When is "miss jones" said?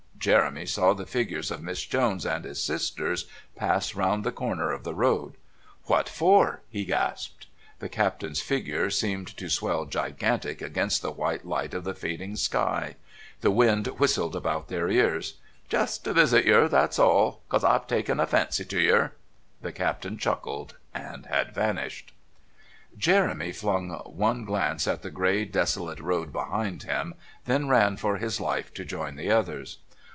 1.63-2.27